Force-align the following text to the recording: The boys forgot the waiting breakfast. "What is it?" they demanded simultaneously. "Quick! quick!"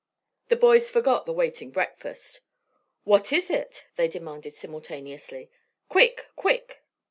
The 0.47 0.55
boys 0.55 0.89
forgot 0.89 1.27
the 1.27 1.31
waiting 1.31 1.69
breakfast. 1.69 2.41
"What 3.03 3.31
is 3.31 3.51
it?" 3.51 3.85
they 3.97 4.07
demanded 4.07 4.55
simultaneously. 4.55 5.51
"Quick! 5.89 6.25
quick!" 6.35 6.81